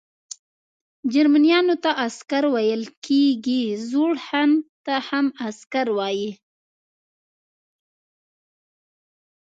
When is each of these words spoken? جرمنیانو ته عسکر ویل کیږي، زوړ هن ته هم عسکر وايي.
جرمنیانو 1.13 1.75
ته 1.83 1.91
عسکر 2.05 2.43
ویل 2.53 2.83
کیږي، 3.05 3.63
زوړ 3.89 4.13
هن 4.27 4.51
ته 4.85 4.95
هم 5.07 5.25
عسکر 5.45 5.87
وايي. 5.97 6.31